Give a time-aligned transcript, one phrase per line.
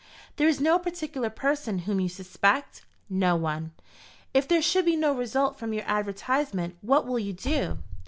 [0.37, 3.71] "There is no particular person whom you suspect?" "No one."
[4.33, 7.77] "If there should be no result from your advertisement, what will you do?"